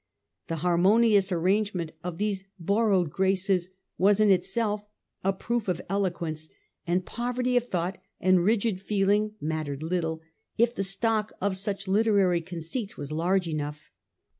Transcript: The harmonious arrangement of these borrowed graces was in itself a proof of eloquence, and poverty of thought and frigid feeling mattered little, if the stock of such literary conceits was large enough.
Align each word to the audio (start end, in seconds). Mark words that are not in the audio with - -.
The 0.47 0.55
harmonious 0.65 1.31
arrangement 1.31 1.91
of 2.03 2.17
these 2.17 2.43
borrowed 2.57 3.11
graces 3.11 3.69
was 3.99 4.19
in 4.19 4.31
itself 4.31 4.83
a 5.23 5.31
proof 5.31 5.67
of 5.67 5.79
eloquence, 5.89 6.49
and 6.87 7.05
poverty 7.05 7.55
of 7.55 7.67
thought 7.67 7.99
and 8.19 8.39
frigid 8.39 8.81
feeling 8.81 9.35
mattered 9.39 9.83
little, 9.83 10.21
if 10.57 10.73
the 10.73 10.83
stock 10.83 11.33
of 11.39 11.55
such 11.55 11.87
literary 11.87 12.41
conceits 12.41 12.97
was 12.97 13.11
large 13.11 13.47
enough. 13.47 13.91